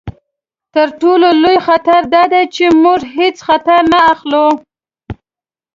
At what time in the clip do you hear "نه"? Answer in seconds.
3.91-3.99